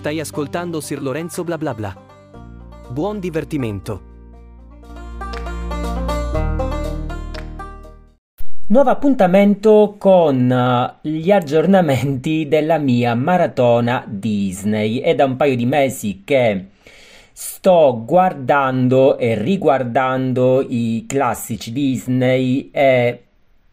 Stai 0.00 0.18
ascoltando 0.18 0.80
Sir 0.80 1.02
Lorenzo 1.02 1.44
bla 1.44 1.58
bla 1.58 1.74
bla. 1.74 1.94
Buon 2.88 3.20
divertimento. 3.20 4.00
Nuovo 8.68 8.88
appuntamento 8.88 9.96
con 9.98 10.48
uh, 10.50 11.06
gli 11.06 11.30
aggiornamenti 11.30 12.48
della 12.48 12.78
mia 12.78 13.14
maratona 13.14 14.02
Disney. 14.08 15.00
È 15.00 15.14
da 15.14 15.26
un 15.26 15.36
paio 15.36 15.54
di 15.54 15.66
mesi 15.66 16.22
che 16.24 16.68
sto 17.30 18.02
guardando 18.02 19.18
e 19.18 19.34
riguardando 19.34 20.64
i 20.66 21.04
classici 21.06 21.72
Disney 21.72 22.70
e 22.72 23.24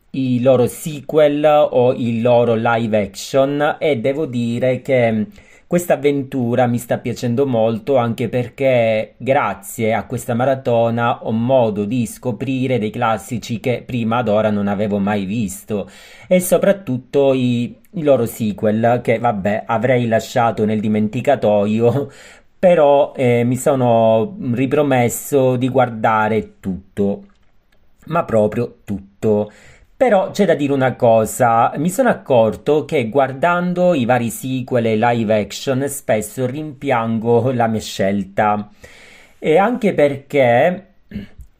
i 0.09 0.41
loro 0.41 0.67
sequel 0.67 1.45
o 1.45 1.93
i 1.93 2.19
loro 2.19 2.53
live 2.53 3.01
action 3.01 3.77
e 3.79 3.97
devo 3.99 4.25
dire 4.25 4.81
che 4.81 5.27
questa 5.67 5.95
avventura 5.95 6.65
mi 6.65 6.77
sta 6.77 6.97
piacendo 6.97 7.45
molto 7.45 7.97
anche 7.97 8.29
perché 8.29 9.15
grazie 9.17 9.93
a 9.93 10.05
questa 10.05 10.33
maratona 10.33 11.25
ho 11.25 11.31
modo 11.31 11.83
di 11.83 12.05
scoprire 12.05 12.79
dei 12.79 12.89
classici 12.89 13.59
che 13.59 13.83
prima 13.85 14.17
ad 14.19 14.29
ora 14.29 14.49
non 14.49 14.69
avevo 14.69 14.97
mai 14.97 15.25
visto 15.25 15.89
e 16.27 16.39
soprattutto 16.39 17.33
i, 17.33 17.75
i 17.91 18.03
loro 18.03 18.25
sequel 18.25 19.01
che 19.03 19.19
vabbè 19.19 19.63
avrei 19.67 20.07
lasciato 20.07 20.63
nel 20.63 20.79
dimenticatoio 20.79 22.11
però 22.57 23.11
eh, 23.13 23.43
mi 23.43 23.57
sono 23.57 24.37
ripromesso 24.53 25.57
di 25.57 25.67
guardare 25.67 26.59
tutto 26.61 27.25
ma 28.05 28.23
proprio 28.23 28.77
tutto 28.85 29.51
però 29.97 30.29
c'è 30.29 30.45
da 30.45 30.53
dire 30.53 30.73
una 30.73 30.95
cosa, 30.95 31.73
mi 31.77 31.89
sono 31.89 32.09
accorto 32.09 32.85
che 32.85 33.09
guardando 33.09 33.95
i 33.95 34.05
vari 34.05 34.29
sequel 34.29 34.85
e 34.85 34.95
live 34.95 35.39
action 35.39 35.89
spesso 35.89 36.45
rimpiango 36.45 37.51
la 37.51 37.65
mia 37.65 37.79
scelta. 37.79 38.69
E 39.39 39.57
anche 39.57 39.95
perché 39.95 40.86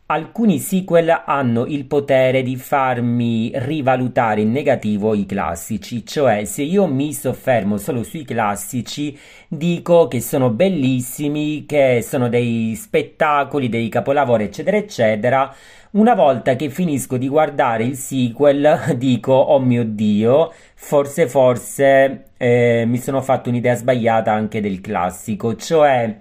alcuni 0.10 0.60
sequel 0.60 1.24
hanno 1.26 1.66
il 1.66 1.86
potere 1.86 2.42
di 2.42 2.56
farmi 2.56 3.52
rivalutare 3.56 4.42
in 4.42 4.52
negativo 4.52 5.14
i 5.14 5.26
classici, 5.26 6.06
cioè 6.06 6.46
se 6.46 6.62
io 6.62 6.88
mi 6.88 7.14
soffermo 7.14 7.78
solo 7.78 8.04
sui 8.04 8.24
classici 8.24 9.18
dico 9.50 10.08
che 10.08 10.22
sono 10.22 10.50
bellissimi, 10.50 11.66
che 11.66 12.02
sono 12.04 12.30
dei 12.30 12.74
spettacoli, 12.76 13.68
dei 13.68 13.90
capolavori, 13.90 14.46
eccetera, 14.46 14.78
eccetera. 14.78 15.54
Una 15.92 16.14
volta 16.16 16.56
che 16.56 16.70
finisco 16.70 17.18
di 17.18 17.28
guardare 17.28 17.84
il 17.84 17.96
sequel, 17.96 18.96
dico: 18.98 19.34
Oh 19.34 19.60
mio 19.60 19.84
dio, 19.84 20.54
forse, 20.76 21.28
forse 21.28 22.26
eh, 22.38 22.84
mi 22.88 22.98
sono 22.98 23.22
fatto 23.22 23.50
un'idea 23.50 23.76
sbagliata 23.76 24.32
anche 24.32 24.62
del 24.62 24.80
classico, 24.80 25.56
cioè 25.56 26.18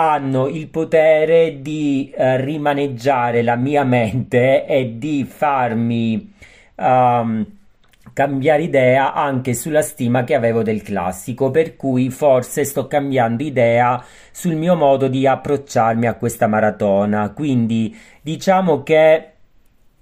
hanno 0.00 0.48
il 0.48 0.68
potere 0.68 1.60
di 1.60 2.12
eh, 2.14 2.40
rimaneggiare 2.40 3.42
la 3.42 3.56
mia 3.56 3.84
mente 3.84 4.66
e 4.66 4.98
di 4.98 5.24
farmi. 5.24 6.32
Um, 6.76 7.46
cambiare 8.12 8.62
idea 8.62 9.14
anche 9.14 9.54
sulla 9.54 9.82
stima 9.82 10.24
che 10.24 10.34
avevo 10.34 10.62
del 10.62 10.82
classico, 10.82 11.50
per 11.50 11.76
cui 11.76 12.10
forse 12.10 12.64
sto 12.64 12.86
cambiando 12.86 13.42
idea 13.42 14.02
sul 14.30 14.56
mio 14.56 14.74
modo 14.74 15.08
di 15.08 15.26
approcciarmi 15.26 16.06
a 16.06 16.14
questa 16.14 16.46
maratona. 16.46 17.30
Quindi 17.30 17.96
diciamo 18.20 18.82
che 18.82 19.29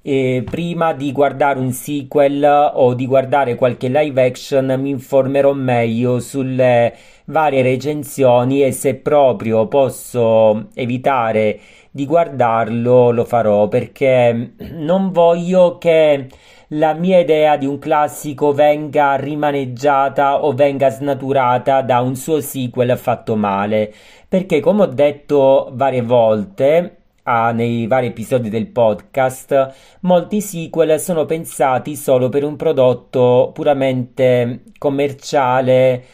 eh, 0.03 0.45
prima 0.49 0.93
di 0.93 1.13
guardare 1.13 1.59
un 1.59 1.73
sequel 1.73 2.71
o 2.75 2.95
di 2.95 3.07
guardare 3.07 3.55
qualche 3.57 3.89
live 3.89 4.25
action 4.25 4.75
mi 4.79 4.91
informerò 4.91 5.53
meglio 5.53 6.21
sulle 6.21 6.95
varie 7.27 7.63
recensioni 7.63 8.63
e 8.65 8.73
se 8.73 8.95
proprio 8.95 9.67
posso 9.67 10.69
evitare 10.75 11.61
di 11.91 12.07
guardarlo 12.07 13.11
lo 13.11 13.25
farò 13.25 13.69
perché 13.69 14.55
non 14.73 15.11
voglio 15.11 15.79
che 15.79 16.29
la 16.73 16.93
mia 16.93 17.19
idea 17.19 17.57
di 17.57 17.67
un 17.67 17.79
classico 17.79 18.53
venga 18.53 19.15
rimaneggiata 19.17 20.45
o 20.45 20.53
venga 20.53 20.91
snaturata 20.91 21.81
da 21.83 22.01
un 22.01 22.15
suo 22.15 22.41
sequel 22.41 22.97
fatto 22.99 23.37
male. 23.37 23.93
Perché, 24.29 24.61
come 24.61 24.83
ho 24.83 24.87
detto 24.87 25.71
varie 25.73 26.03
volte, 26.03 26.98
Ah, 27.31 27.53
nei 27.53 27.87
vari 27.87 28.07
episodi 28.07 28.49
del 28.49 28.69
podcast, 28.69 29.99
molti 30.01 30.41
sequel 30.41 30.99
sono 30.99 31.27
pensati 31.27 31.95
solo 31.95 32.31
per 32.31 32.43
un 32.43 32.57
prodotto 32.57 33.51
puramente 33.53 34.63
commerciale 34.79 36.05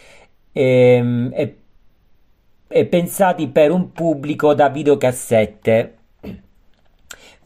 e, 0.50 0.62
ehm, 0.96 1.30
e, 1.32 1.58
e 2.66 2.86
pensati 2.86 3.46
per 3.48 3.70
un 3.70 3.92
pubblico 3.92 4.54
da 4.54 4.68
videocassette. 4.68 5.98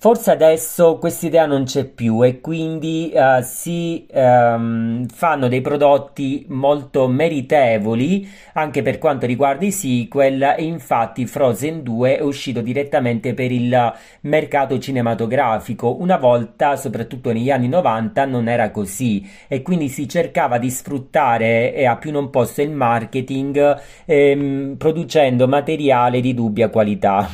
Forse 0.00 0.30
adesso 0.30 0.96
questa 0.98 1.26
idea 1.26 1.44
non 1.44 1.64
c'è 1.64 1.84
più 1.84 2.24
e 2.24 2.40
quindi 2.40 3.10
uh, 3.12 3.42
si 3.42 4.06
um, 4.12 5.04
fanno 5.08 5.48
dei 5.48 5.60
prodotti 5.60 6.46
molto 6.50 7.08
meritevoli 7.08 8.28
anche 8.52 8.82
per 8.82 8.98
quanto 8.98 9.26
riguarda 9.26 9.64
i 9.64 9.72
sequel 9.72 10.54
e 10.56 10.62
infatti 10.62 11.26
Frozen 11.26 11.82
2 11.82 12.18
è 12.18 12.22
uscito 12.22 12.60
direttamente 12.60 13.34
per 13.34 13.50
il 13.50 13.92
mercato 14.20 14.78
cinematografico. 14.78 16.00
Una 16.00 16.16
volta, 16.16 16.76
soprattutto 16.76 17.32
negli 17.32 17.50
anni 17.50 17.66
90, 17.66 18.24
non 18.24 18.46
era 18.46 18.70
così 18.70 19.28
e 19.48 19.62
quindi 19.62 19.88
si 19.88 20.08
cercava 20.08 20.58
di 20.58 20.70
sfruttare 20.70 21.74
e 21.74 21.86
a 21.86 21.96
più 21.96 22.12
non 22.12 22.30
posso 22.30 22.62
il 22.62 22.70
marketing 22.70 23.80
ehm, 24.04 24.76
producendo 24.78 25.48
materiale 25.48 26.20
di 26.20 26.34
dubbia 26.34 26.68
qualità. 26.68 27.28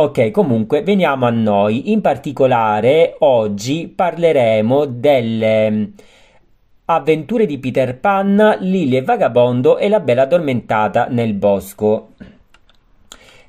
Ok, 0.00 0.30
comunque 0.30 0.82
veniamo 0.82 1.26
a 1.26 1.30
noi. 1.30 1.90
In 1.90 2.00
particolare 2.00 3.16
oggi 3.18 3.88
parleremo 3.88 4.84
delle 4.84 5.70
mm, 5.70 5.84
avventure 6.84 7.46
di 7.46 7.58
Peter 7.58 7.98
Pan, 7.98 8.58
Lily 8.60 8.98
e 8.98 9.02
Vagabondo 9.02 9.76
e 9.76 9.88
la 9.88 9.98
bella 9.98 10.22
addormentata 10.22 11.08
nel 11.10 11.34
bosco. 11.34 12.10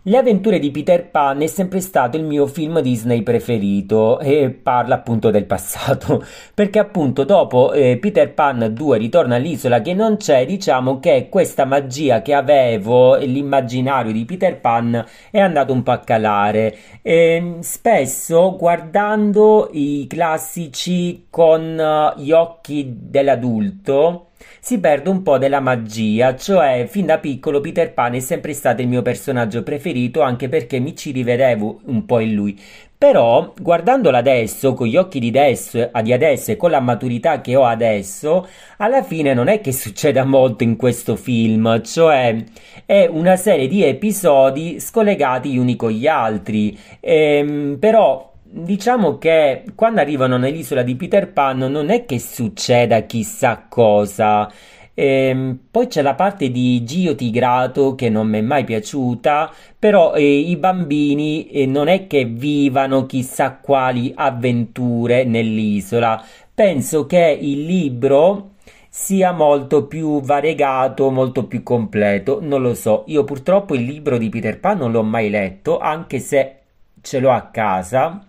Le 0.03 0.15
avventure 0.15 0.59
di 0.59 0.71
Peter 0.71 1.09
Pan 1.09 1.41
è 1.41 1.47
sempre 1.47 1.81
stato 1.81 2.15
il 2.15 2.23
mio 2.23 2.47
film 2.47 2.79
Disney 2.79 3.21
preferito 3.21 4.17
e 4.21 4.49
parla 4.49 4.95
appunto 4.95 5.29
del 5.29 5.43
passato, 5.43 6.23
perché 6.55 6.79
appunto 6.79 7.25
dopo 7.25 7.73
eh, 7.73 7.97
Peter 7.97 8.33
Pan 8.33 8.69
2 8.71 8.97
ritorna 8.97 9.35
all'isola 9.35 9.81
che 9.81 9.93
non 9.93 10.15
c'è, 10.15 10.45
diciamo 10.45 11.01
che 11.01 11.27
questa 11.29 11.65
magia 11.65 12.21
che 12.21 12.33
avevo, 12.33 13.17
l'immaginario 13.17 14.13
di 14.13 14.23
Peter 14.23 14.61
Pan 14.61 15.05
è 15.31 15.39
andato 15.41 15.73
un 15.73 15.83
po' 15.83 15.91
a 15.91 15.99
calare. 15.99 16.77
E, 17.01 17.57
spesso 17.59 18.55
guardando 18.55 19.67
i 19.73 20.07
classici 20.07 21.25
con 21.29 22.13
gli 22.15 22.31
occhi 22.31 22.95
dell'adulto, 23.01 24.28
si 24.59 24.79
perde 24.79 25.09
un 25.09 25.21
po' 25.21 25.37
della 25.37 25.59
magia, 25.59 26.35
cioè 26.35 26.85
fin 26.87 27.05
da 27.05 27.17
piccolo 27.17 27.61
Peter 27.61 27.93
Pan 27.93 28.13
è 28.15 28.19
sempre 28.19 28.53
stato 28.53 28.81
il 28.81 28.87
mio 28.87 29.01
personaggio 29.01 29.63
preferito 29.63 30.21
anche 30.21 30.49
perché 30.49 30.79
mi 30.79 30.95
ci 30.95 31.11
rivedevo 31.11 31.81
un 31.85 32.05
po' 32.05 32.19
in 32.19 32.33
lui. 32.33 32.59
Però, 32.99 33.53
guardandolo 33.57 34.17
adesso, 34.17 34.73
con 34.73 34.85
gli 34.85 34.97
occhi 34.97 35.19
di 35.19 35.29
adesso, 35.29 35.89
di 36.03 36.11
adesso 36.11 36.51
e 36.51 36.57
con 36.57 36.69
la 36.69 36.81
maturità 36.81 37.39
che 37.39 37.55
ho 37.55 37.63
adesso, 37.63 38.45
alla 38.75 39.03
fine 39.03 39.33
non 39.33 39.47
è 39.47 39.61
che 39.61 39.71
succeda 39.71 40.25
molto 40.25 40.65
in 40.65 40.75
questo 40.75 41.15
film, 41.15 41.81
cioè 41.81 42.43
è 42.85 43.07
una 43.09 43.37
serie 43.37 43.69
di 43.69 43.85
episodi 43.85 44.81
scollegati 44.81 45.49
gli 45.49 45.57
uni 45.57 45.77
con 45.77 45.91
gli 45.91 46.07
altri. 46.07 46.77
Ehm, 46.99 47.77
però 47.79 48.33
diciamo 48.51 49.17
che 49.17 49.63
quando 49.75 50.01
arrivano 50.01 50.37
nell'isola 50.37 50.81
di 50.81 50.95
Peter 50.95 51.31
Pan 51.31 51.59
non 51.59 51.89
è 51.89 52.05
che 52.05 52.19
succeda 52.19 53.01
chissà 53.01 53.65
cosa. 53.69 54.51
E 54.93 55.55
poi 55.71 55.87
c'è 55.87 56.01
la 56.01 56.15
parte 56.15 56.51
di 56.51 56.83
Gio 56.83 57.15
Tigrato 57.15 57.95
che 57.95 58.09
non 58.09 58.27
mi 58.27 58.39
è 58.39 58.41
mai 58.41 58.65
piaciuta, 58.65 59.49
però 59.77 60.13
eh, 60.13 60.23
i 60.23 60.57
bambini 60.57 61.47
eh, 61.49 61.65
non 61.65 61.87
è 61.87 62.05
che 62.07 62.25
vivano 62.25 63.05
chissà 63.05 63.55
quali 63.55 64.11
avventure 64.13 65.23
nell'isola. 65.23 66.21
Penso 66.53 67.05
che 67.05 67.37
il 67.39 67.63
libro 67.63 68.55
sia 68.89 69.31
molto 69.31 69.85
più 69.85 70.19
variegato, 70.19 71.09
molto 71.11 71.45
più 71.45 71.63
completo. 71.63 72.39
Non 72.41 72.61
lo 72.61 72.73
so, 72.73 73.03
io 73.07 73.23
purtroppo 73.23 73.75
il 73.75 73.83
libro 73.83 74.17
di 74.17 74.27
Peter 74.27 74.59
Pan 74.59 74.79
non 74.79 74.91
l'ho 74.91 75.03
mai 75.03 75.29
letto, 75.29 75.79
anche 75.79 76.19
se 76.19 76.55
ce 77.01 77.19
l'ho 77.19 77.31
a 77.31 77.43
casa 77.43 78.28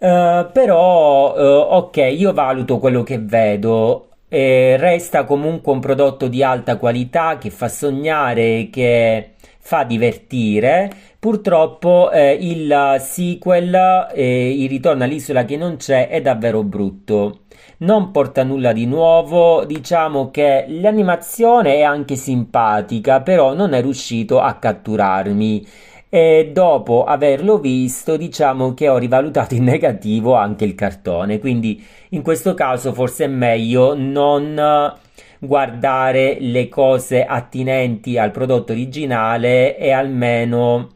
Uh, 0.00 0.50
però, 0.52 1.34
uh, 1.36 1.74
ok, 1.76 1.96
io 1.96 2.32
valuto 2.32 2.78
quello 2.78 3.02
che 3.02 3.18
vedo. 3.18 4.04
E 4.28 4.76
resta 4.76 5.24
comunque 5.24 5.72
un 5.72 5.80
prodotto 5.80 6.28
di 6.28 6.42
alta 6.42 6.76
qualità 6.76 7.38
che 7.38 7.50
fa 7.50 7.68
sognare, 7.68 8.68
che 8.70 9.30
fa 9.58 9.84
divertire. 9.84 10.90
Purtroppo 11.18 12.10
eh, 12.12 12.32
il 12.40 12.96
sequel, 13.00 14.08
eh, 14.14 14.50
il 14.62 14.68
ritorno 14.68 15.04
all'isola 15.04 15.44
che 15.44 15.56
non 15.56 15.76
c'è, 15.76 16.08
è 16.08 16.20
davvero 16.20 16.62
brutto. 16.62 17.40
non 17.78 18.10
porta 18.10 18.42
nulla 18.42 18.72
di 18.72 18.86
nuovo, 18.86 19.64
diciamo 19.64 20.30
che 20.30 20.64
l'animazione 20.68 21.76
è 21.76 21.82
anche 21.82 22.16
simpatica, 22.16 23.20
però 23.20 23.54
non 23.54 23.72
è 23.74 23.80
riuscito 23.80 24.40
a 24.40 24.54
catturarmi 24.54 25.66
e 26.10 26.50
dopo 26.52 27.04
averlo 27.04 27.58
visto 27.58 28.16
diciamo 28.16 28.72
che 28.72 28.88
ho 28.88 28.96
rivalutato 28.96 29.54
in 29.54 29.64
negativo 29.64 30.34
anche 30.34 30.64
il 30.64 30.74
cartone. 30.74 31.38
Quindi 31.38 31.84
in 32.10 32.22
questo 32.22 32.54
caso 32.54 32.92
forse 32.92 33.24
è 33.24 33.28
meglio 33.28 33.94
non 33.94 34.94
guardare 35.38 36.38
le 36.40 36.68
cose 36.68 37.24
attinenti 37.24 38.18
al 38.18 38.30
prodotto 38.30 38.72
originale 38.72 39.76
e 39.76 39.90
almeno 39.92 40.88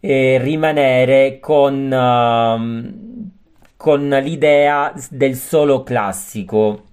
eh, 0.00 0.38
rimanere 0.40 1.38
con, 1.40 1.90
uh, 1.92 3.72
con 3.76 4.08
l'idea 4.08 4.92
del 5.10 5.34
solo 5.34 5.82
classico 5.82 6.84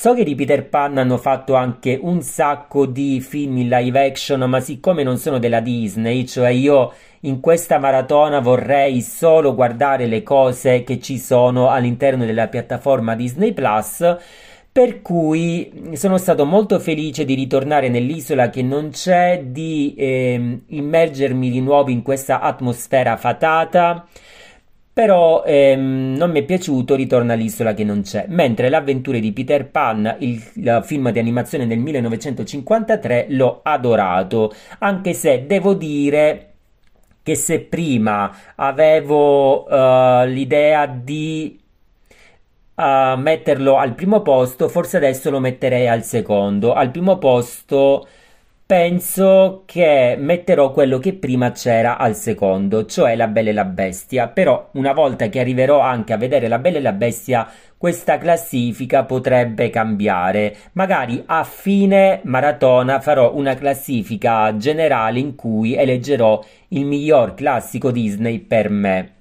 So 0.00 0.14
che 0.14 0.22
di 0.22 0.36
Peter 0.36 0.64
Pan 0.64 0.96
hanno 0.96 1.18
fatto 1.18 1.56
anche 1.56 1.98
un 2.00 2.22
sacco 2.22 2.86
di 2.86 3.20
film 3.20 3.56
in 3.56 3.68
live 3.68 4.06
action, 4.06 4.38
ma 4.48 4.60
siccome 4.60 5.02
non 5.02 5.16
sono 5.18 5.40
della 5.40 5.58
Disney, 5.58 6.24
cioè 6.24 6.50
io 6.50 6.92
in 7.22 7.40
questa 7.40 7.80
maratona 7.80 8.38
vorrei 8.38 9.00
solo 9.00 9.56
guardare 9.56 10.06
le 10.06 10.22
cose 10.22 10.84
che 10.84 11.00
ci 11.00 11.18
sono 11.18 11.70
all'interno 11.70 12.24
della 12.24 12.46
piattaforma 12.46 13.16
Disney 13.16 13.52
Plus. 13.52 14.16
Per 14.70 15.02
cui 15.02 15.90
sono 15.94 16.16
stato 16.16 16.46
molto 16.46 16.78
felice 16.78 17.24
di 17.24 17.34
ritornare 17.34 17.88
nell'isola 17.88 18.50
che 18.50 18.62
non 18.62 18.90
c'è, 18.90 19.42
di 19.46 19.96
eh, 19.96 20.60
immergermi 20.64 21.50
di 21.50 21.60
nuovo 21.60 21.90
in 21.90 22.02
questa 22.02 22.38
atmosfera 22.38 23.16
fatata 23.16 24.06
però 24.98 25.44
ehm, 25.44 26.16
non 26.16 26.32
mi 26.32 26.40
è 26.40 26.42
piaciuto 26.42 26.96
Ritorna 26.96 27.34
all'isola 27.34 27.72
che 27.72 27.84
non 27.84 28.02
c'è, 28.02 28.24
mentre 28.30 28.68
Le 28.68 28.74
avventure 28.74 29.20
di 29.20 29.32
Peter 29.32 29.70
Pan, 29.70 30.16
il, 30.18 30.42
il, 30.54 30.80
film 30.82 31.12
di 31.12 31.20
animazione 31.20 31.68
del 31.68 31.78
1953, 31.78 33.26
l'ho 33.28 33.60
adorato, 33.62 34.52
anche 34.80 35.12
se 35.12 35.46
devo 35.46 35.74
dire 35.74 36.54
che 37.22 37.36
se 37.36 37.60
prima 37.60 38.34
avevo 38.56 39.66
uh, 39.68 40.24
l'idea 40.24 40.86
di 40.86 41.56
uh, 42.74 43.16
metterlo 43.20 43.76
al 43.76 43.94
primo 43.94 44.20
posto, 44.22 44.68
forse 44.68 44.96
adesso 44.96 45.30
lo 45.30 45.38
metterei 45.38 45.86
al 45.86 46.02
secondo. 46.02 46.72
Al 46.72 46.90
primo 46.90 47.18
posto 47.18 48.04
Penso 48.68 49.62
che 49.64 50.14
metterò 50.18 50.72
quello 50.72 50.98
che 50.98 51.14
prima 51.14 51.52
c'era 51.52 51.96
al 51.96 52.14
secondo, 52.14 52.84
cioè 52.84 53.16
La 53.16 53.26
Bella 53.26 53.48
e 53.48 53.52
la 53.54 53.64
Bestia, 53.64 54.28
però 54.28 54.68
una 54.72 54.92
volta 54.92 55.30
che 55.30 55.40
arriverò 55.40 55.80
anche 55.80 56.12
a 56.12 56.18
vedere 56.18 56.48
La 56.48 56.58
Bella 56.58 56.76
e 56.76 56.82
la 56.82 56.92
Bestia, 56.92 57.48
questa 57.78 58.18
classifica 58.18 59.04
potrebbe 59.04 59.70
cambiare. 59.70 60.54
Magari 60.72 61.22
a 61.24 61.44
fine 61.44 62.20
maratona 62.24 63.00
farò 63.00 63.34
una 63.34 63.54
classifica 63.54 64.54
generale 64.58 65.18
in 65.18 65.34
cui 65.34 65.74
eleggerò 65.74 66.44
il 66.68 66.84
miglior 66.84 67.32
classico 67.32 67.90
Disney 67.90 68.38
per 68.38 68.68
me. 68.68 69.17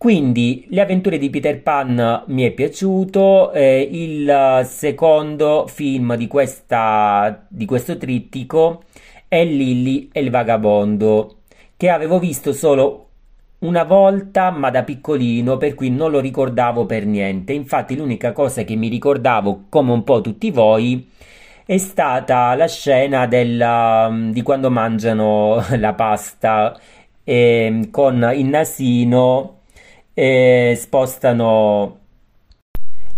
Quindi 0.00 0.64
Le 0.70 0.80
avventure 0.80 1.18
di 1.18 1.28
Peter 1.28 1.60
Pan 1.62 2.24
mi 2.28 2.44
è 2.44 2.52
piaciuto, 2.52 3.52
eh, 3.52 3.86
il 3.92 4.62
secondo 4.64 5.66
film 5.66 6.16
di, 6.16 6.26
questa, 6.26 7.44
di 7.46 7.66
questo 7.66 7.98
trittico 7.98 8.84
è 9.28 9.44
Lilly 9.44 10.08
e 10.10 10.20
il 10.22 10.30
vagabondo, 10.30 11.40
che 11.76 11.90
avevo 11.90 12.18
visto 12.18 12.54
solo 12.54 13.08
una 13.58 13.84
volta 13.84 14.50
ma 14.50 14.70
da 14.70 14.84
piccolino 14.84 15.58
per 15.58 15.74
cui 15.74 15.90
non 15.90 16.10
lo 16.10 16.20
ricordavo 16.20 16.86
per 16.86 17.04
niente. 17.04 17.52
Infatti 17.52 17.94
l'unica 17.94 18.32
cosa 18.32 18.62
che 18.62 18.76
mi 18.76 18.88
ricordavo 18.88 19.64
come 19.68 19.92
un 19.92 20.02
po' 20.02 20.22
tutti 20.22 20.50
voi 20.50 21.10
è 21.66 21.76
stata 21.76 22.54
la 22.54 22.68
scena 22.68 23.26
del, 23.26 24.30
di 24.32 24.40
quando 24.40 24.70
mangiano 24.70 25.62
la 25.76 25.92
pasta 25.92 26.74
eh, 27.22 27.88
con 27.90 28.32
il 28.34 28.46
nasino 28.46 29.58
e 30.14 30.74
spostano 30.78 31.98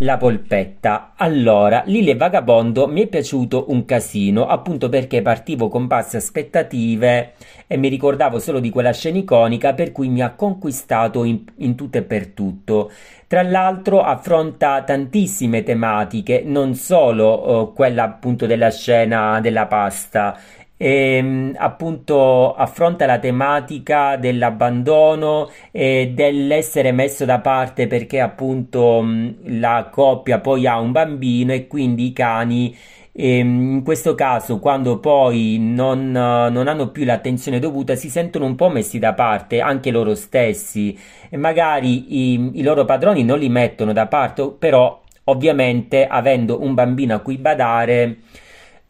la 0.02 0.16
polpetta. 0.16 1.12
Allora, 1.16 1.82
Lille 1.86 2.16
Vagabondo 2.16 2.88
mi 2.88 3.02
è 3.02 3.06
piaciuto 3.06 3.66
un 3.68 3.84
casino, 3.84 4.46
appunto 4.46 4.88
perché 4.88 5.22
partivo 5.22 5.68
con 5.68 5.86
basse 5.86 6.16
aspettative 6.16 7.34
e 7.66 7.76
mi 7.76 7.88
ricordavo 7.88 8.38
solo 8.38 8.58
di 8.58 8.70
quella 8.70 8.92
scena 8.92 9.18
iconica 9.18 9.74
per 9.74 9.92
cui 9.92 10.08
mi 10.08 10.20
ha 10.20 10.34
conquistato 10.34 11.24
in, 11.24 11.44
in 11.56 11.74
tutto 11.74 11.98
e 11.98 12.02
per 12.02 12.28
tutto. 12.28 12.90
Tra 13.26 13.42
l'altro 13.42 14.02
affronta 14.02 14.82
tantissime 14.82 15.62
tematiche, 15.62 16.42
non 16.44 16.74
solo 16.74 17.60
uh, 17.60 17.72
quella 17.72 18.02
appunto 18.02 18.44
della 18.44 18.70
scena 18.70 19.40
della 19.40 19.66
pasta, 19.66 20.36
ehm, 20.82 21.54
appunto 21.56 22.54
affronta 22.54 23.06
la 23.06 23.20
tematica 23.20 24.16
dell'abbandono 24.16 25.48
e 25.70 26.10
dell'essere 26.12 26.90
messo 26.90 27.24
da 27.24 27.38
parte 27.38 27.86
perché 27.86 28.18
appunto 28.18 29.04
la 29.44 29.88
coppia 29.90 30.40
poi 30.40 30.66
ha 30.66 30.80
un 30.80 30.90
bambino 30.90 31.52
e 31.52 31.68
quindi 31.68 32.06
i 32.06 32.12
cani 32.12 32.76
ehm, 33.12 33.74
in 33.74 33.82
questo 33.84 34.16
caso 34.16 34.58
quando 34.58 34.98
poi 34.98 35.56
non, 35.60 36.10
non, 36.10 36.66
hanno 36.66 36.88
più 36.90 37.04
l'attenzione 37.04 37.60
dovuta 37.60 37.94
si 37.94 38.10
sentono 38.10 38.44
un 38.46 38.56
po' 38.56 38.68
messi 38.68 38.98
da 38.98 39.12
parte 39.14 39.60
anche 39.60 39.90
loro 39.92 40.16
stessi. 40.16 40.98
E 41.30 41.36
magari 41.36 42.32
i, 42.32 42.50
i 42.54 42.62
loro 42.62 42.84
padroni 42.84 43.22
non 43.22 43.38
li 43.38 43.48
mettono 43.48 43.92
da 43.92 44.06
parte 44.06 44.50
però 44.58 45.00
ovviamente 45.24 46.06
avendo 46.06 46.60
un 46.60 46.74
bambino 46.74 47.14
a 47.14 47.20
cui 47.20 47.36
badare 47.38 48.18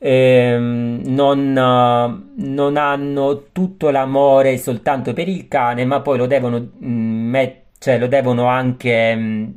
ehm, 0.03 1.03
non, 1.07 1.53
non, 1.53 2.77
hanno 2.77 3.45
tutto 3.53 3.91
l'amore 3.91 4.59
soltanto 4.59 5.13
per 5.13 5.29
il 5.29 5.47
cane, 5.49 5.85
ma 5.85 6.01
poi 6.01 6.19
lo 6.19 6.27
devono, 6.27 6.59
mh, 6.59 6.87
mm, 6.87 7.29
met- 7.31 7.61
cioè, 7.79 7.99
lo 7.99 8.09
devono 8.09 8.47
anche 8.47 9.15
mh, 9.15 9.21
mm, 9.21 9.51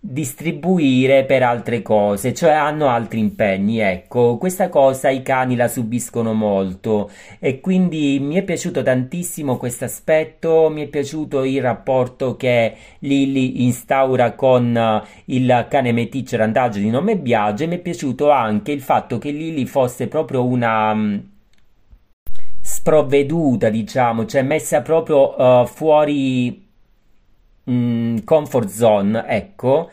distribuire 0.00 1.24
per 1.24 1.42
altre 1.42 1.82
cose, 1.82 2.32
cioè 2.32 2.52
hanno 2.52 2.88
altri 2.88 3.18
impegni. 3.18 3.80
Ecco, 3.80 4.36
questa 4.38 4.68
cosa 4.68 5.10
i 5.10 5.22
cani 5.22 5.56
la 5.56 5.68
subiscono 5.68 6.32
molto 6.34 7.10
e 7.40 7.60
quindi 7.60 8.18
mi 8.20 8.36
è 8.36 8.42
piaciuto 8.42 8.82
tantissimo 8.82 9.56
questo 9.56 9.84
aspetto, 9.84 10.70
mi 10.70 10.84
è 10.84 10.86
piaciuto 10.86 11.44
il 11.44 11.60
rapporto 11.60 12.36
che 12.36 12.74
Lily 13.00 13.64
instaura 13.64 14.34
con 14.34 14.74
uh, 14.74 15.06
il 15.26 15.66
cane 15.68 15.92
meticcio 15.92 16.36
randaggio 16.36 16.78
di 16.78 16.90
nome 16.90 17.16
Biagio 17.16 17.64
e 17.64 17.66
mi 17.66 17.76
è 17.76 17.80
piaciuto 17.80 18.30
anche 18.30 18.72
il 18.72 18.80
fatto 18.80 19.18
che 19.18 19.30
Lily 19.30 19.66
fosse 19.66 20.06
proprio 20.06 20.44
una 20.44 20.92
um, 20.92 21.22
sprovveduta, 22.60 23.68
diciamo, 23.68 24.26
cioè 24.26 24.42
messa 24.42 24.82
proprio 24.82 25.34
uh, 25.36 25.66
fuori 25.66 26.67
mm, 27.70 28.18
comfort 28.24 28.68
zone, 28.68 29.24
ecco. 29.26 29.90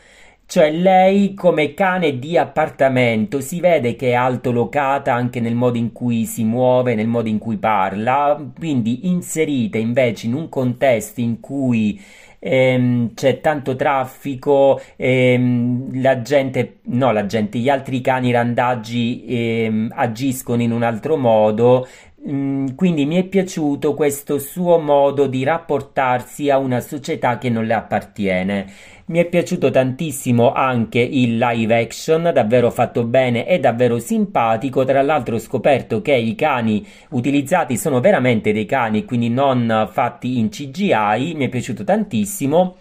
Cioè 0.48 0.70
lei 0.70 1.34
come 1.34 1.74
cane 1.74 2.20
di 2.20 2.38
appartamento 2.38 3.40
si 3.40 3.58
vede 3.58 3.96
che 3.96 4.10
è 4.10 4.14
altolocata 4.14 5.12
anche 5.12 5.40
nel 5.40 5.56
modo 5.56 5.76
in 5.76 5.90
cui 5.92 6.24
si 6.24 6.44
muove, 6.44 6.94
nel 6.94 7.08
modo 7.08 7.28
in 7.28 7.38
cui 7.38 7.56
parla, 7.56 8.40
quindi 8.56 9.08
inserita 9.08 9.76
invece 9.78 10.26
in 10.26 10.34
un 10.34 10.48
contesto 10.48 11.20
in 11.20 11.40
cui 11.40 12.00
ehm, 12.38 13.14
c'è 13.14 13.40
tanto 13.40 13.74
traffico, 13.76 14.80
ehm, 14.96 16.00
la 16.00 16.22
gente, 16.22 16.78
no 16.84 17.10
la 17.12 17.26
gente, 17.26 17.58
gli 17.58 17.68
altri 17.68 18.00
cani 18.00 18.30
randaggi 18.30 19.24
ehm, 19.26 19.92
agiscono 19.94 20.62
in 20.62 20.70
un 20.72 20.82
altro 20.84 21.16
modo, 21.16 21.86
Mm, 22.28 22.74
quindi 22.74 23.06
mi 23.06 23.16
è 23.16 23.24
piaciuto 23.24 23.94
questo 23.94 24.38
suo 24.40 24.78
modo 24.78 25.28
di 25.28 25.44
rapportarsi 25.44 26.50
a 26.50 26.58
una 26.58 26.80
società 26.80 27.38
che 27.38 27.48
non 27.50 27.64
le 27.66 27.74
appartiene. 27.74 28.66
Mi 29.06 29.20
è 29.20 29.26
piaciuto 29.26 29.70
tantissimo 29.70 30.52
anche 30.52 30.98
il 30.98 31.38
live 31.38 31.80
action, 31.80 32.30
davvero 32.34 32.72
fatto 32.72 33.04
bene 33.04 33.46
e 33.46 33.60
davvero 33.60 34.00
simpatico. 34.00 34.84
Tra 34.84 35.02
l'altro 35.02 35.36
ho 35.36 35.38
scoperto 35.38 36.02
che 36.02 36.14
i 36.16 36.34
cani 36.34 36.84
utilizzati 37.10 37.76
sono 37.76 38.00
veramente 38.00 38.52
dei 38.52 38.66
cani, 38.66 39.04
quindi 39.04 39.28
non 39.28 39.88
fatti 39.92 40.38
in 40.40 40.48
CGI, 40.48 41.34
mi 41.36 41.46
è 41.46 41.48
piaciuto 41.48 41.84
tantissimo. 41.84 42.78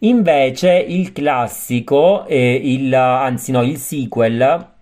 Invece 0.00 0.72
il 0.72 1.12
classico, 1.12 2.26
eh, 2.26 2.60
il, 2.62 2.94
anzi 2.94 3.50
no, 3.50 3.62
il 3.62 3.78
sequel 3.78 4.72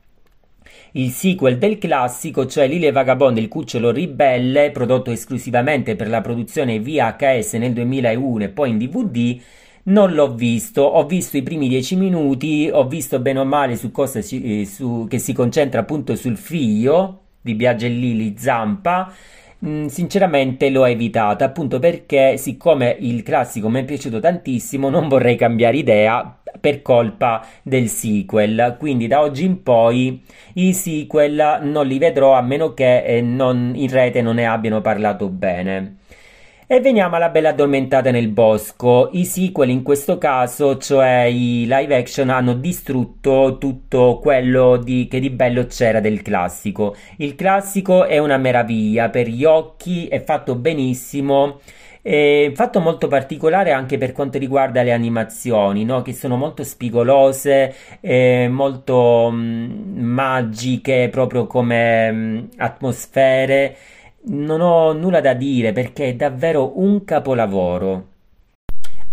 il 0.93 1.11
sequel 1.11 1.59
del 1.59 1.79
classico, 1.79 2.47
cioè 2.47 2.69
Lille 2.69 2.93
Vagabond 2.93 3.39
il 3.39 3.49
cucciolo 3.49 3.91
ribelle, 3.91 4.71
prodotto 4.71 5.11
esclusivamente 5.11 5.97
per 5.97 6.09
la 6.09 6.21
produzione 6.21 6.81
VHS 6.81 7.55
nel 7.55 7.73
2001 7.73 8.45
e 8.45 8.49
poi 8.49 8.71
in 8.71 8.79
DVD, 8.79 9.41
non 9.85 10.13
l'ho 10.13 10.35
visto, 10.35 10.83
ho 10.83 11.07
visto 11.07 11.37
i 11.37 11.43
primi 11.43 11.69
dieci 11.69 11.97
minuti, 11.97 12.69
ho 12.73 12.87
visto 12.87 13.19
bene 13.21 13.41
o 13.41 13.45
male 13.45 13.77
su 13.77 13.91
cosa 13.91 14.23
ci, 14.23 14.61
eh, 14.61 14.67
su, 14.67 15.07
che 15.09 15.19
si 15.19 15.33
concentra 15.33 15.81
appunto 15.81 16.15
sul 16.15 16.37
figlio 16.37 17.21
di 17.41 17.55
Biagellili 17.55 18.35
Zampa 18.39 19.13
Mm, 19.65 19.87
sinceramente 19.87 20.71
l'ho 20.71 20.85
evitata 20.87 21.45
appunto 21.45 21.79
perché 21.79 22.37
siccome 22.37 22.97
il 22.99 23.23
classico 23.23 23.69
mi 23.69 23.81
è 23.81 23.85
piaciuto 23.85 24.19
tantissimo 24.19 24.89
non 24.89 25.07
vorrei 25.07 25.37
cambiare 25.37 25.77
idea 25.77 26.37
per 26.61 26.83
colpa 26.83 27.47
del 27.63 27.89
sequel. 27.89 28.77
Quindi 28.79 29.07
da 29.07 29.21
oggi 29.21 29.45
in 29.45 29.63
poi 29.63 30.21
i 30.55 30.73
sequel 30.73 31.61
non 31.63 31.87
li 31.87 31.99
vedrò 31.99 32.33
a 32.35 32.43
meno 32.43 32.75
che 32.75 33.05
eh, 33.05 33.21
non, 33.23 33.73
in 33.77 33.89
rete 33.89 34.21
non 34.21 34.35
ne 34.37 34.47
abbiano 34.47 34.81
parlato 34.81 35.29
bene 35.29 35.99
e 36.73 36.81
veniamo 36.81 37.17
alla 37.17 37.29
bella 37.29 37.51
addormentata 37.51 38.11
nel 38.11 38.29
bosco. 38.29 39.11
I 39.13 39.27
sequel 39.27 39.69
in 39.69 39.83
questo 39.83 40.17
caso, 40.17 40.79
cioè 40.79 41.25
i 41.25 41.67
live 41.69 41.95
action, 41.95 42.31
hanno 42.31 42.55
distrutto 42.55 43.59
tutto 43.61 44.19
quello 44.23 44.79
di, 44.79 45.07
che 45.07 45.21
di 45.21 45.29
bello 45.29 45.67
c'era 45.67 46.01
del 46.01 46.23
classico. 46.23 46.97
Il 47.19 47.35
classico 47.35 48.07
è 48.07 48.17
una 48.17 48.39
meraviglia 48.39 49.11
per 49.11 49.29
gli 49.29 49.45
occhi, 49.45 50.07
è 50.09 50.25
fatto 50.25 50.55
benissimo. 50.55 51.61
È 52.01 52.51
fatto 52.55 52.81
molto 52.81 53.07
particolare 53.07 53.73
anche 53.73 53.99
per 53.99 54.13
quanto 54.13 54.39
riguarda 54.39 54.83
le 54.83 54.93
animazioni, 54.93 55.85
no? 55.85 56.01
che 56.01 56.15
sono 56.15 56.37
molto 56.37 56.65
spigolose, 56.65 57.75
eh, 58.01 58.49
molto 58.51 59.29
mh, 59.31 59.37
mm, 59.37 60.05
magiche, 60.05 61.09
proprio 61.11 61.47
come 61.47 62.11
mh, 62.11 62.17
mm, 62.17 62.39
atmosfere 62.57 63.77
non 64.25 64.61
ho 64.61 64.93
nulla 64.93 65.21
da 65.21 65.35
dire 65.35 65.73
perché 65.73 66.09
è 66.09 66.15
davvero 66.15 66.79
un 66.79 67.05
capolavoro. 67.05 68.09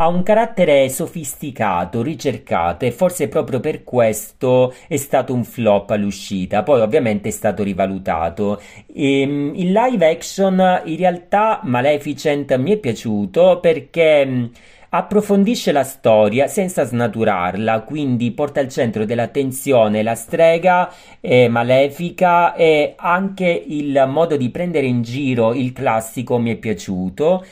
Ha 0.01 0.07
un 0.07 0.23
carattere 0.23 0.87
sofisticato, 0.87 2.01
ricercato 2.01 2.85
e 2.85 2.91
forse 2.91 3.27
proprio 3.27 3.59
per 3.59 3.83
questo 3.83 4.73
è 4.87 4.95
stato 4.95 5.33
un 5.33 5.43
flop 5.43 5.89
all'uscita, 5.89 6.63
poi 6.63 6.79
ovviamente 6.79 7.27
è 7.27 7.31
stato 7.31 7.63
rivalutato. 7.63 8.61
Ehm, 8.93 9.51
il 9.55 9.73
live 9.73 10.09
action 10.09 10.81
in 10.85 10.95
realtà 10.95 11.59
Maleficent 11.63 12.55
mi 12.55 12.71
è 12.71 12.77
piaciuto 12.77 13.59
perché 13.59 14.49
approfondisce 14.89 15.71
la 15.71 15.83
storia 15.83 16.47
senza 16.47 16.83
snaturarla, 16.83 17.81
quindi 17.81 18.31
porta 18.31 18.59
al 18.59 18.69
centro 18.69 19.05
dell'attenzione 19.05 20.01
la 20.01 20.15
strega 20.15 20.91
eh, 21.19 21.47
malefica 21.47 22.55
e 22.55 22.93
anche 22.97 23.47
il 23.67 24.05
modo 24.07 24.35
di 24.35 24.49
prendere 24.49 24.87
in 24.87 25.01
giro 25.01 25.53
il 25.53 25.73
classico 25.73 26.39
mi 26.39 26.51
è 26.51 26.55
piaciuto. 26.55 27.45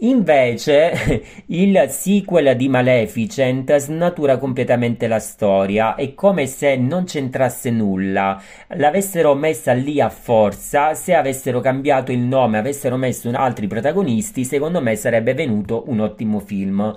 Invece 0.00 1.24
il 1.46 1.86
sequel 1.88 2.54
di 2.56 2.68
Maleficent 2.68 3.74
snatura 3.78 4.36
completamente 4.36 5.08
la 5.08 5.18
storia, 5.18 5.96
è 5.96 6.14
come 6.14 6.46
se 6.46 6.76
non 6.76 7.02
c'entrasse 7.02 7.70
nulla, 7.70 8.40
l'avessero 8.76 9.34
messa 9.34 9.72
lì 9.72 10.00
a 10.00 10.08
forza, 10.08 10.94
se 10.94 11.14
avessero 11.14 11.58
cambiato 11.58 12.12
il 12.12 12.20
nome, 12.20 12.58
avessero 12.58 12.96
messo 12.96 13.28
altri 13.30 13.66
protagonisti, 13.66 14.44
secondo 14.44 14.80
me 14.80 14.94
sarebbe 14.94 15.34
venuto 15.34 15.82
un 15.88 15.98
ottimo 15.98 16.38
film. 16.38 16.94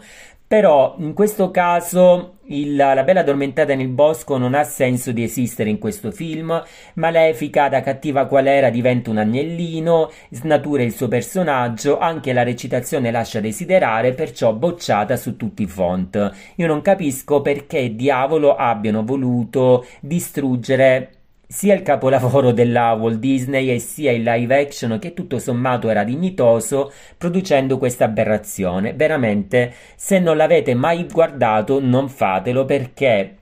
Però 0.51 0.95
in 0.97 1.13
questo 1.13 1.49
caso 1.49 2.39
il, 2.47 2.75
la 2.75 3.03
bella 3.05 3.21
addormentata 3.21 3.73
nel 3.73 3.87
bosco 3.87 4.37
non 4.37 4.53
ha 4.53 4.65
senso 4.65 5.13
di 5.13 5.23
esistere 5.23 5.69
in 5.69 5.77
questo 5.77 6.11
film. 6.11 6.61
Malefica, 6.95 7.69
da 7.69 7.79
cattiva 7.79 8.25
qual 8.25 8.47
era, 8.47 8.69
diventa 8.69 9.11
un 9.11 9.19
agnellino, 9.19 10.11
snatura 10.29 10.83
il 10.83 10.91
suo 10.91 11.07
personaggio, 11.07 11.99
anche 11.99 12.33
la 12.33 12.43
recitazione 12.43 13.11
lascia 13.11 13.39
desiderare, 13.39 14.11
perciò 14.11 14.51
bocciata 14.51 15.15
su 15.15 15.37
tutti 15.37 15.61
i 15.63 15.67
font. 15.67 16.31
Io 16.55 16.67
non 16.67 16.81
capisco 16.81 17.41
perché 17.41 17.95
diavolo 17.95 18.53
abbiano 18.53 19.05
voluto 19.05 19.85
distruggere 20.01 21.20
sia 21.51 21.73
il 21.73 21.81
capolavoro 21.81 22.53
della 22.53 22.93
Walt 22.93 23.19
Disney 23.19 23.69
e 23.71 23.79
sia 23.79 24.13
il 24.13 24.23
live 24.23 24.57
action 24.57 24.97
che 24.99 25.13
tutto 25.13 25.37
sommato 25.37 25.89
era 25.89 26.05
dignitoso 26.05 26.93
producendo 27.17 27.77
questa 27.77 28.05
aberrazione. 28.05 28.93
Veramente, 28.93 29.73
se 29.97 30.19
non 30.19 30.37
l'avete 30.37 30.73
mai 30.75 31.05
guardato, 31.11 31.81
non 31.81 32.07
fatelo 32.07 32.63
perché 32.63 33.35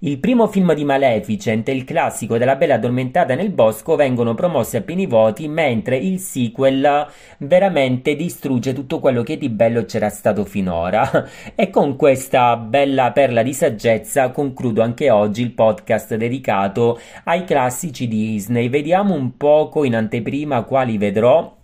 il 0.00 0.18
primo 0.18 0.46
film 0.46 0.74
di 0.74 0.84
Maleficent 0.84 1.68
e 1.68 1.72
il 1.72 1.84
classico 1.84 2.36
della 2.36 2.56
Bella 2.56 2.74
Addormentata 2.74 3.34
nel 3.34 3.50
Bosco 3.50 3.96
vengono 3.96 4.34
promossi 4.34 4.76
a 4.76 4.82
pieni 4.82 5.06
voti, 5.06 5.48
mentre 5.48 5.96
il 5.96 6.18
sequel 6.18 7.06
veramente 7.38 8.14
distrugge 8.14 8.74
tutto 8.74 9.00
quello 9.00 9.22
che 9.22 9.38
di 9.38 9.48
bello 9.48 9.86
c'era 9.86 10.10
stato 10.10 10.44
finora. 10.44 11.26
e 11.54 11.70
con 11.70 11.96
questa 11.96 12.58
bella 12.58 13.12
perla 13.12 13.42
di 13.42 13.54
saggezza 13.54 14.30
concludo 14.32 14.82
anche 14.82 15.10
oggi 15.10 15.40
il 15.40 15.52
podcast 15.52 16.14
dedicato 16.16 17.00
ai 17.24 17.44
classici 17.44 18.06
Disney. 18.06 18.68
Vediamo 18.68 19.14
un 19.14 19.38
poco 19.38 19.84
in 19.84 19.94
anteprima 19.94 20.64
quali 20.64 20.98
vedrò 20.98 21.54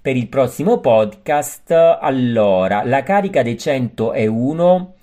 per 0.00 0.16
il 0.16 0.28
prossimo 0.28 0.80
podcast. 0.80 1.70
Allora, 1.70 2.84
la 2.84 3.02
carica 3.02 3.42
dei 3.42 3.58
101 3.58 4.94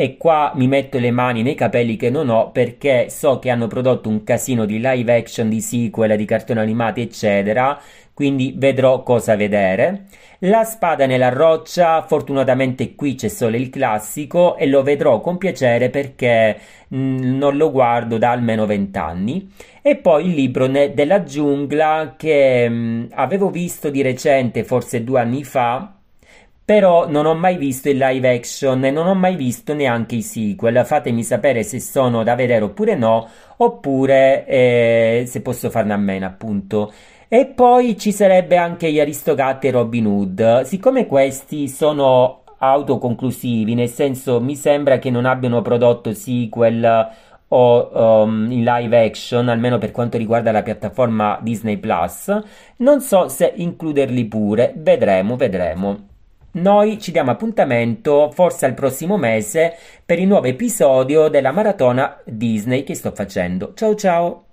e 0.00 0.16
qua 0.16 0.52
mi 0.54 0.68
metto 0.68 1.00
le 1.00 1.10
mani 1.10 1.42
nei 1.42 1.56
capelli 1.56 1.96
che 1.96 2.08
non 2.08 2.28
ho 2.28 2.52
perché 2.52 3.10
so 3.10 3.40
che 3.40 3.50
hanno 3.50 3.66
prodotto 3.66 4.08
un 4.08 4.22
casino 4.22 4.64
di 4.64 4.78
live 4.80 5.12
action, 5.12 5.48
di 5.48 5.60
sequel, 5.60 6.16
di 6.16 6.24
cartoni 6.24 6.60
animati, 6.60 7.00
eccetera, 7.00 7.76
quindi 8.14 8.54
vedrò 8.56 9.02
cosa 9.02 9.34
vedere. 9.34 10.04
La 10.42 10.62
spada 10.62 11.06
nella 11.06 11.30
roccia, 11.30 12.02
fortunatamente 12.02 12.94
qui 12.94 13.16
c'è 13.16 13.26
solo 13.26 13.56
il 13.56 13.70
classico 13.70 14.56
e 14.56 14.68
lo 14.68 14.84
vedrò 14.84 15.20
con 15.20 15.36
piacere 15.36 15.90
perché 15.90 16.56
mh, 16.86 16.96
mm, 16.96 17.36
non 17.36 17.56
lo 17.56 17.72
guardo 17.72 18.18
da 18.18 18.30
almeno 18.30 18.66
vent'anni. 18.66 19.50
E 19.82 19.96
poi 19.96 20.26
il 20.26 20.34
libro 20.34 20.68
della 20.68 21.24
giungla 21.24 22.14
che 22.16 22.68
mh, 22.68 22.74
mm, 22.74 23.04
avevo 23.14 23.50
visto 23.50 23.90
di 23.90 24.00
recente, 24.02 24.62
forse 24.62 25.02
due 25.02 25.18
anni 25.20 25.42
fa, 25.42 25.97
però 26.68 27.08
non 27.08 27.24
ho 27.24 27.34
mai 27.34 27.56
visto 27.56 27.88
il 27.88 27.96
live 27.96 28.30
action 28.30 28.84
e 28.84 28.90
non 28.90 29.06
ho 29.06 29.14
mai 29.14 29.36
visto 29.36 29.72
neanche 29.72 30.16
i 30.16 30.20
sequel. 30.20 30.84
Fatemi 30.84 31.22
sapere 31.22 31.62
se 31.62 31.80
sono 31.80 32.22
da 32.22 32.34
vedere 32.34 32.62
oppure 32.62 32.94
no, 32.94 33.26
oppure 33.56 34.44
eh, 34.44 35.24
se 35.26 35.40
posso 35.40 35.70
farne 35.70 35.94
a 35.94 35.96
meno, 35.96 36.26
appunto. 36.26 36.92
E 37.26 37.46
poi 37.46 37.96
ci 37.96 38.12
sarebbe 38.12 38.58
anche 38.58 38.92
gli 38.92 39.00
Aristogatti 39.00 39.68
e 39.68 39.70
Robin 39.70 40.04
Hood. 40.04 40.60
Siccome 40.64 41.06
questi 41.06 41.68
sono 41.68 42.42
autoconclusivi, 42.58 43.74
nel 43.74 43.88
senso 43.88 44.38
mi 44.38 44.54
sembra 44.54 44.98
che 44.98 45.08
non 45.08 45.24
abbiano 45.24 45.62
prodotto 45.62 46.12
sequel 46.12 47.08
o 47.48 47.90
um, 48.24 48.52
in 48.52 48.62
live 48.62 49.06
action, 49.06 49.48
almeno 49.48 49.78
per 49.78 49.90
quanto 49.90 50.18
riguarda 50.18 50.52
la 50.52 50.62
piattaforma 50.62 51.38
Disney 51.40 51.78
Plus, 51.78 52.30
non 52.76 53.00
so 53.00 53.28
se 53.28 53.54
includerli 53.56 54.26
pure, 54.26 54.74
vedremo, 54.76 55.34
vedremo. 55.36 56.07
Noi 56.50 56.98
ci 56.98 57.12
diamo 57.12 57.30
appuntamento 57.30 58.30
forse 58.32 58.66
al 58.66 58.74
prossimo 58.74 59.16
mese 59.16 59.74
per 60.04 60.18
il 60.18 60.26
nuovo 60.26 60.46
episodio 60.46 61.28
della 61.28 61.52
maratona 61.52 62.20
Disney 62.24 62.84
che 62.84 62.94
sto 62.94 63.12
facendo. 63.12 63.74
Ciao 63.74 63.94
ciao! 63.94 64.47